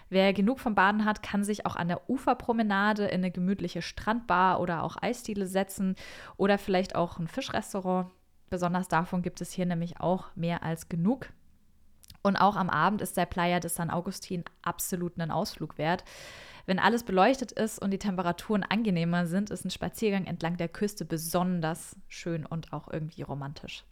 Wer 0.08 0.32
genug 0.32 0.58
vom 0.58 0.74
Baden 0.74 1.04
hat, 1.04 1.22
kann 1.22 1.44
sich 1.44 1.66
auch 1.66 1.76
an 1.76 1.86
der 1.86 2.10
Uferpromenade 2.10 3.04
in 3.04 3.20
eine 3.20 3.30
gemütliche 3.30 3.80
Strandbar 3.80 4.58
oder 4.58 4.82
auch 4.82 5.00
Eisdiele 5.00 5.46
setzen 5.46 5.94
oder 6.36 6.58
vielleicht 6.58 6.96
auch 6.96 7.20
ein 7.20 7.28
Fischrestaurant. 7.28 8.10
Besonders 8.50 8.88
davon 8.88 9.22
gibt 9.22 9.40
es 9.40 9.52
hier 9.52 9.66
nämlich 9.66 10.00
auch 10.00 10.34
mehr 10.34 10.64
als 10.64 10.88
genug. 10.88 11.28
Und 12.26 12.34
auch 12.34 12.56
am 12.56 12.70
Abend 12.70 13.02
ist 13.02 13.16
der 13.16 13.24
Playa 13.24 13.60
de 13.60 13.70
San 13.70 13.88
Agustin 13.88 14.42
absolut 14.60 15.16
einen 15.16 15.30
Ausflug 15.30 15.78
wert. 15.78 16.02
Wenn 16.66 16.80
alles 16.80 17.04
beleuchtet 17.04 17.52
ist 17.52 17.80
und 17.80 17.92
die 17.92 18.00
Temperaturen 18.00 18.64
angenehmer 18.64 19.26
sind, 19.28 19.50
ist 19.50 19.64
ein 19.64 19.70
Spaziergang 19.70 20.24
entlang 20.24 20.56
der 20.56 20.66
Küste 20.66 21.04
besonders 21.04 21.94
schön 22.08 22.44
und 22.44 22.72
auch 22.72 22.88
irgendwie 22.92 23.22
romantisch. 23.22 23.84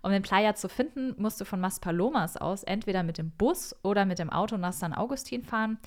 Um 0.00 0.10
den 0.10 0.22
Playa 0.22 0.54
zu 0.54 0.70
finden, 0.70 1.14
musst 1.18 1.42
du 1.42 1.44
von 1.44 1.60
Maspalomas 1.60 2.38
aus 2.38 2.62
entweder 2.62 3.02
mit 3.02 3.18
dem 3.18 3.32
Bus 3.32 3.76
oder 3.82 4.06
mit 4.06 4.18
dem 4.18 4.30
Auto 4.30 4.56
nach 4.56 4.72
San 4.72 4.94
Augustin 4.94 5.44
fahren. 5.44 5.78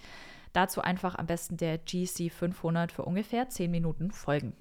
Dazu 0.54 0.82
einfach 0.82 1.16
am 1.16 1.26
besten 1.26 1.58
der 1.58 1.80
GC 1.80 2.30
500 2.32 2.92
für 2.92 3.06
ungefähr 3.06 3.50
10 3.50 3.72
Minuten 3.72 4.12
folgen. 4.12 4.54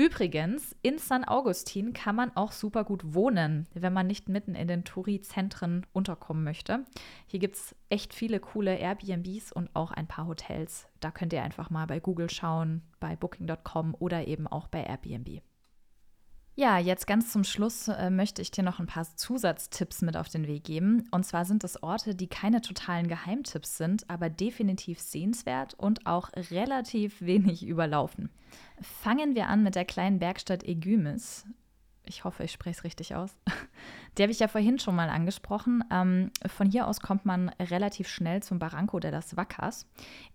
Übrigens, 0.00 0.74
in 0.80 0.96
San 0.96 1.26
Augustin 1.26 1.92
kann 1.92 2.16
man 2.16 2.34
auch 2.34 2.52
super 2.52 2.84
gut 2.84 3.12
wohnen, 3.12 3.66
wenn 3.74 3.92
man 3.92 4.06
nicht 4.06 4.30
mitten 4.30 4.54
in 4.54 4.66
den 4.66 4.82
Touri-Zentren 4.82 5.84
unterkommen 5.92 6.42
möchte. 6.42 6.86
Hier 7.26 7.38
gibt 7.38 7.56
es 7.56 7.76
echt 7.90 8.14
viele 8.14 8.40
coole 8.40 8.78
Airbnbs 8.78 9.52
und 9.52 9.68
auch 9.76 9.90
ein 9.90 10.06
paar 10.06 10.26
Hotels. 10.26 10.88
Da 11.00 11.10
könnt 11.10 11.34
ihr 11.34 11.42
einfach 11.42 11.68
mal 11.68 11.84
bei 11.84 12.00
Google 12.00 12.30
schauen, 12.30 12.80
bei 12.98 13.14
Booking.com 13.14 13.94
oder 13.98 14.26
eben 14.26 14.46
auch 14.46 14.68
bei 14.68 14.84
Airbnb. 14.84 15.42
Ja, 16.60 16.76
jetzt 16.76 17.06
ganz 17.06 17.32
zum 17.32 17.42
Schluss 17.42 17.88
äh, 17.88 18.10
möchte 18.10 18.42
ich 18.42 18.50
dir 18.50 18.62
noch 18.62 18.80
ein 18.80 18.86
paar 18.86 19.06
Zusatztipps 19.16 20.02
mit 20.02 20.14
auf 20.14 20.28
den 20.28 20.46
Weg 20.46 20.64
geben. 20.64 21.08
Und 21.10 21.24
zwar 21.24 21.46
sind 21.46 21.64
es 21.64 21.82
Orte, 21.82 22.14
die 22.14 22.26
keine 22.26 22.60
totalen 22.60 23.08
Geheimtipps 23.08 23.78
sind, 23.78 24.10
aber 24.10 24.28
definitiv 24.28 25.00
sehenswert 25.00 25.72
und 25.72 26.04
auch 26.04 26.28
relativ 26.50 27.22
wenig 27.22 27.66
überlaufen. 27.66 28.28
Fangen 28.82 29.34
wir 29.34 29.46
an 29.46 29.62
mit 29.62 29.74
der 29.74 29.86
kleinen 29.86 30.18
Bergstadt 30.18 30.62
Egymis. 30.62 31.46
Ich 32.04 32.24
hoffe, 32.24 32.44
ich 32.44 32.52
spreche 32.52 32.76
es 32.76 32.84
richtig 32.84 33.14
aus. 33.14 33.34
Die 34.18 34.22
habe 34.22 34.32
ich 34.32 34.40
ja 34.40 34.48
vorhin 34.48 34.78
schon 34.78 34.96
mal 34.96 35.08
angesprochen. 35.08 35.82
Ähm, 35.90 36.30
von 36.44 36.70
hier 36.70 36.86
aus 36.86 37.00
kommt 37.00 37.24
man 37.24 37.48
relativ 37.58 38.06
schnell 38.06 38.42
zum 38.42 38.58
Barranco 38.58 39.00
de 39.00 39.10
las 39.10 39.34
Vacas. 39.34 39.86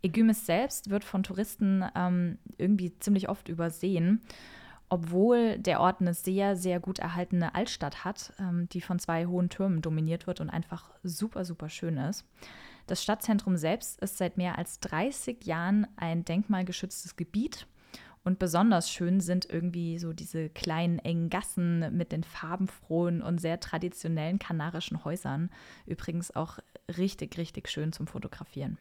Egymis 0.01 0.47
selbst 0.47 0.89
wird 0.89 1.03
von 1.03 1.21
Touristen 1.21 1.85
ähm, 1.95 2.39
irgendwie 2.57 2.97
ziemlich 2.97 3.29
oft 3.29 3.47
übersehen 3.47 4.23
obwohl 4.89 5.57
der 5.57 5.81
Ort 5.81 6.01
eine 6.01 6.13
sehr, 6.13 6.55
sehr 6.55 6.79
gut 6.79 6.99
erhaltene 6.99 7.55
Altstadt 7.55 8.05
hat, 8.05 8.33
ähm, 8.39 8.69
die 8.69 8.81
von 8.81 8.99
zwei 8.99 9.25
hohen 9.25 9.49
Türmen 9.49 9.81
dominiert 9.81 10.27
wird 10.27 10.41
und 10.41 10.49
einfach 10.49 10.91
super, 11.03 11.45
super 11.45 11.69
schön 11.69 11.97
ist. 11.97 12.25
Das 12.87 13.01
Stadtzentrum 13.01 13.57
selbst 13.57 13.99
ist 14.01 14.17
seit 14.17 14.37
mehr 14.37 14.57
als 14.57 14.79
30 14.81 15.45
Jahren 15.45 15.87
ein 15.97 16.23
denkmalgeschütztes 16.23 17.15
Gebiet. 17.15 17.67
Und 18.23 18.39
besonders 18.39 18.89
schön 18.89 19.21
sind 19.21 19.47
irgendwie 19.47 19.99
so 19.99 20.11
diese 20.11 20.49
kleinen 20.49 20.97
engen 20.99 21.29
Gassen 21.29 21.95
mit 21.95 22.11
den 22.11 22.23
farbenfrohen 22.23 23.21
und 23.21 23.39
sehr 23.39 23.59
traditionellen 23.59 24.39
kanarischen 24.39 25.05
Häusern. 25.05 25.51
Übrigens 25.85 26.35
auch 26.35 26.57
richtig, 26.97 27.37
richtig 27.37 27.69
schön 27.69 27.91
zum 27.91 28.07
Fotografieren. 28.07 28.79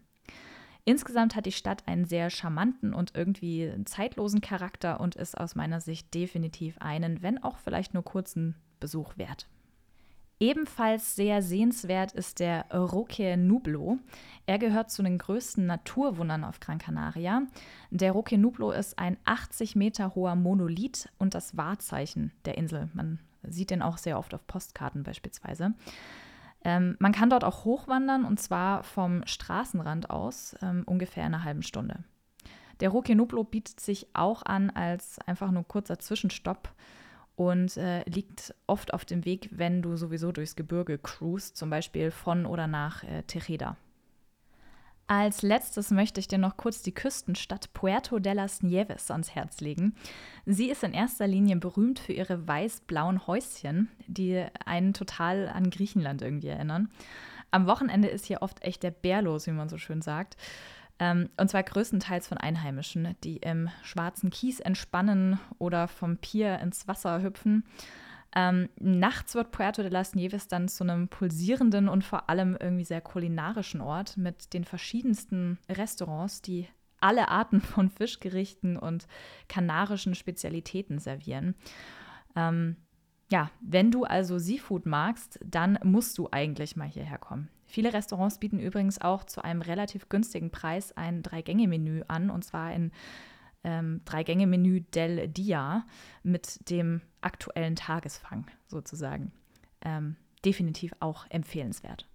Insgesamt 0.87 1.35
hat 1.35 1.47
die 1.47 1.53
Stadt 1.53 1.87
einen 1.87 2.05
sehr 2.05 2.29
charmanten 2.29 2.93
und 2.93 3.15
irgendwie 3.15 3.73
zeitlosen 3.87 4.43
Charakter 4.43 5.01
und 5.01 5.15
ist 5.15 5.39
aus 5.39 5.55
meiner 5.55 5.81
Sicht 5.81 6.13
definitiv 6.13 6.77
einen, 6.79 7.23
wenn 7.23 7.43
auch 7.43 7.59
vielleicht 7.59 7.95
nur 7.95 8.05
kurzen 8.05 8.55
Besuch 8.81 9.17
wert. 9.17 9.49
Ebenfalls 10.41 11.15
sehr 11.15 11.41
sehenswert 11.43 12.13
ist 12.13 12.41
der 12.41 12.67
Roque 12.71 13.37
Nublo. 13.37 13.99
Er 14.47 14.59
gehört 14.59 14.91
zu 14.91 15.03
den 15.03 15.17
größten 15.17 15.65
Naturwundern 15.65 16.45
auf 16.45 16.61
Gran 16.61 16.79
Canaria. 16.79 17.45
Der 17.91 18.13
Roque 18.13 18.37
Nublo 18.37 18.73
ist 18.73 18.99
ein 18.99 19.17
80 19.25 19.77
Meter 19.77 20.15
hoher 20.15 20.35
Monolith 20.35 21.09
und 21.19 21.35
das 21.35 21.57
Wahrzeichen 21.57 22.33
der 22.45 22.59
Insel. 22.59 22.91
Man 22.93 23.21
sieht 23.43 23.71
den 23.71 23.81
auch 23.81 23.97
sehr 23.97 24.19
oft 24.19 24.35
auf 24.35 24.47
Postkarten 24.47 25.03
beispielsweise. 25.03 25.73
Ähm, 26.65 26.97
man 26.99 27.13
kann 27.13 27.31
dort 27.31 27.45
auch 27.45 27.65
hochwandern 27.65 28.25
und 28.25 28.41
zwar 28.41 28.83
vom 28.83 29.23
Straßenrand 29.27 30.11
aus 30.11 30.57
ähm, 30.63 30.83
ungefähr 30.87 31.27
in 31.27 31.35
einer 31.35 31.45
halben 31.45 31.63
Stunde. 31.63 32.05
Der 32.81 32.89
Roque 32.89 33.15
Nublo 33.15 33.45
bietet 33.45 33.81
sich 33.81 34.09
auch 34.15 34.43
an 34.43 34.71
als 34.71 35.19
einfach 35.21 35.51
nur 35.51 35.65
kurzer 35.65 35.99
Zwischenstopp 35.99 36.73
und 37.37 37.77
äh, 37.77 38.03
liegt 38.09 38.55
oft 38.67 38.95
auf 38.95 39.05
dem 39.05 39.25
Weg, 39.25 39.49
wenn 39.53 39.83
du 39.83 39.97
sowieso 39.97 40.33
durchs 40.33 40.57
Gebirge 40.57 40.99
cruist, 40.99 41.57
zum 41.57 41.71
Beispiel 41.71 42.11
von 42.11 42.47
oder 42.47 42.67
nach 42.67 43.05
äh, 43.05 43.23
Tereda. 43.23 43.77
Als 45.07 45.43
letztes 45.43 45.91
möchte 45.91 46.19
ich 46.19 46.29
dir 46.29 46.39
noch 46.39 46.57
kurz 46.57 46.81
die 46.81 46.95
Küstenstadt 46.95 47.73
Puerto 47.75 48.19
de 48.19 48.33
las 48.33 48.63
Nieves 48.63 49.11
ans 49.11 49.35
Herz 49.35 49.61
legen. 49.61 49.95
Sie 50.47 50.71
ist 50.71 50.83
in 50.83 50.95
erster 50.95 51.27
Linie 51.27 51.57
berühmt 51.57 51.99
für 51.99 52.15
ihre 52.15 52.49
weiß-blauen 52.49 53.27
Häuschen, 53.27 53.91
die 54.07 54.45
einen 54.65 54.95
total 54.95 55.49
an 55.49 55.69
Griechenland 55.69 56.23
irgendwie 56.23 56.49
erinnern. 56.49 56.89
Am 57.51 57.67
Wochenende 57.67 58.09
ist 58.09 58.25
hier 58.25 58.41
oft 58.41 58.63
echt 58.65 58.83
der 58.83 58.91
Bär 58.91 59.21
los, 59.21 59.47
wie 59.47 59.53
man 59.53 59.69
so 59.69 59.77
schön 59.77 60.01
sagt. 60.01 60.39
Ähm, 60.99 61.29
und 61.37 61.51
zwar 61.51 61.63
größtenteils 61.63 62.27
von 62.27 62.39
Einheimischen, 62.39 63.15
die 63.25 63.37
im 63.39 63.69
schwarzen 63.83 64.31
Kies 64.31 64.61
entspannen 64.61 65.39
oder 65.59 65.87
vom 65.87 66.17
Pier 66.17 66.61
ins 66.61 66.89
Wasser 66.89 67.23
hüpfen. 67.23 67.65
Ähm, 68.37 68.69
nachts 68.81 69.35
wird 69.35 69.53
Puerto 69.53 69.83
de 69.83 69.91
las 69.91 70.15
Nieves 70.15 70.49
dann 70.49 70.69
zu 70.69 70.83
einem 70.83 71.09
pulsierenden 71.09 71.89
und 71.89 72.03
vor 72.03 72.29
allem 72.29 72.57
irgendwie 72.59 72.85
sehr 72.85 73.01
kulinarischen 73.01 73.81
Ort 73.81 74.17
mit 74.17 74.53
den 74.55 74.65
verschiedensten 74.65 75.59
Restaurants, 75.69 76.43
die 76.43 76.67
alle 77.01 77.29
Arten 77.29 77.61
von 77.61 77.91
Fischgerichten 77.91 78.77
und 78.77 79.07
kanarischen 79.49 80.15
Spezialitäten 80.15 80.99
servieren. 80.99 81.55
Ähm, 82.35 82.77
ja, 83.31 83.51
wenn 83.61 83.91
du 83.91 84.05
also 84.05 84.39
Seafood 84.39 84.87
magst, 84.87 85.39
dann 85.45 85.79
musst 85.83 86.19
du 86.19 86.29
eigentlich 86.31 86.77
mal 86.77 86.89
hierher 86.89 87.19
kommen. 87.19 87.49
Viele 87.67 87.93
Restaurants 87.93 88.39
bieten 88.39 88.59
übrigens 88.59 89.01
auch 89.01 89.25
zu 89.25 89.43
einem 89.43 89.63
relativ 89.63 90.09
günstigen 90.09 90.51
Preis 90.51 90.97
ein 90.97 91.23
Drei-Gänge-Menü 91.23 92.03
an, 92.09 92.31
und 92.31 92.45
zwar 92.45 92.67
ein 92.67 92.93
ähm, 93.65 94.03
Drei-Gänge-Menü 94.05 94.83
del 94.83 95.29
Dia 95.29 95.87
mit 96.23 96.71
dem 96.71 97.01
aktuellen 97.25 97.77
Tagesfang 97.77 98.47
sozusagen. 98.67 99.33
Ähm, 99.83 100.17
definitiv 100.45 100.93
auch 101.01 101.27
empfehlenswert. 101.31 102.07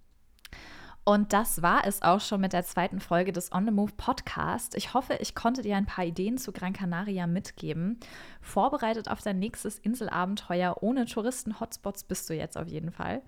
Und 1.06 1.34
das 1.34 1.64
war 1.64 1.88
es 1.88 2.04
auch 2.04 2.22
schon 2.22 2.42
mit 2.42 2.54
der 2.54 2.64
zweiten 2.64 3.00
Folge 3.00 3.32
des 3.32 3.52
On 3.52 3.66
the 3.66 3.72
Move 3.72 3.94
Podcast. 3.98 4.76
Ich 4.76 4.94
hoffe, 4.94 5.16
ich 5.20 5.34
konnte 5.34 5.64
dir 5.64 5.76
ein 5.76 5.88
paar 5.88 6.06
Ideen 6.06 6.38
zu 6.38 6.52
Gran 6.52 6.74
Canaria 6.74 7.26
mitgeben. 7.26 8.00
Vorbereitet 8.42 9.10
auf 9.10 9.22
dein 9.22 9.40
nächstes 9.40 9.80
Inselabenteuer 9.80 10.78
ohne 10.82 11.06
Touristen-Hotspots 11.06 12.04
bist 12.04 12.30
du 12.30 12.36
jetzt 12.36 12.58
auf 12.58 12.68
jeden 12.68 12.92
Fall. 12.92 13.24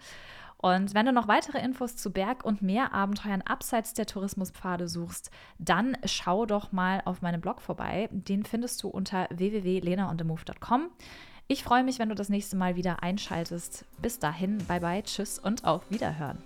Und 0.57 0.93
wenn 0.93 1.07
du 1.07 1.11
noch 1.11 1.27
weitere 1.27 1.59
Infos 1.59 1.95
zu 1.95 2.11
Berg- 2.11 2.45
und 2.45 2.61
Meerabenteuern 2.61 3.41
abseits 3.41 3.95
der 3.95 4.05
Tourismuspfade 4.05 4.87
suchst, 4.87 5.31
dann 5.57 5.97
schau 6.05 6.45
doch 6.45 6.71
mal 6.71 7.01
auf 7.05 7.23
meinem 7.23 7.41
Blog 7.41 7.61
vorbei. 7.61 8.09
Den 8.11 8.45
findest 8.45 8.83
du 8.83 8.89
unter 8.89 9.27
www.lenaonthemove.com. 9.31 10.91
Ich 11.51 11.65
freue 11.65 11.83
mich, 11.83 11.99
wenn 11.99 12.07
du 12.07 12.15
das 12.15 12.29
nächste 12.29 12.55
Mal 12.55 12.77
wieder 12.77 13.03
einschaltest. 13.03 13.83
Bis 14.01 14.19
dahin, 14.19 14.59
bye 14.69 14.79
bye, 14.79 15.03
tschüss 15.03 15.37
und 15.37 15.65
auf 15.65 15.81
Wiederhören. 15.91 16.37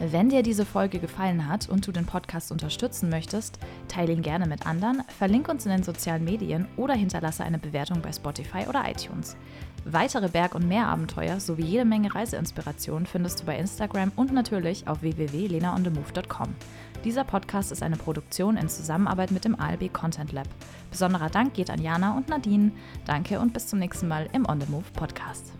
Wenn 0.00 0.30
dir 0.30 0.42
diese 0.42 0.64
Folge 0.64 0.98
gefallen 0.98 1.46
hat 1.46 1.68
und 1.68 1.86
du 1.86 1.92
den 1.92 2.06
Podcast 2.06 2.50
unterstützen 2.50 3.10
möchtest, 3.10 3.58
teile 3.88 4.14
ihn 4.14 4.22
gerne 4.22 4.46
mit 4.46 4.66
anderen, 4.66 5.02
verlink 5.18 5.50
uns 5.50 5.66
in 5.66 5.72
den 5.72 5.82
sozialen 5.82 6.24
Medien 6.24 6.66
oder 6.78 6.94
hinterlasse 6.94 7.44
eine 7.44 7.58
Bewertung 7.58 8.00
bei 8.00 8.10
Spotify 8.10 8.64
oder 8.70 8.90
iTunes. 8.90 9.36
Weitere 9.84 10.28
Berg- 10.28 10.54
und 10.54 10.68
Meerabenteuer 10.68 11.40
sowie 11.40 11.64
jede 11.64 11.84
Menge 11.84 12.14
Reiseinspiration 12.14 13.04
findest 13.04 13.40
du 13.40 13.46
bei 13.46 13.58
Instagram 13.58 14.12
und 14.14 14.32
natürlich 14.32 14.86
auf 14.86 15.02
www.lenaonthemove.com. 15.02 16.54
Dieser 17.04 17.24
Podcast 17.24 17.72
ist 17.72 17.82
eine 17.82 17.96
Produktion 17.96 18.56
in 18.56 18.68
Zusammenarbeit 18.68 19.32
mit 19.32 19.44
dem 19.44 19.58
ALB 19.58 19.92
Content 19.92 20.30
Lab. 20.30 20.46
Besonderer 20.90 21.30
Dank 21.30 21.54
geht 21.54 21.68
an 21.68 21.82
Jana 21.82 22.16
und 22.16 22.28
Nadine. 22.28 22.70
Danke 23.06 23.40
und 23.40 23.52
bis 23.52 23.66
zum 23.66 23.80
nächsten 23.80 24.06
Mal 24.06 24.28
im 24.32 24.48
On 24.48 24.60
the 24.60 24.70
Move 24.70 24.84
Podcast. 24.94 25.52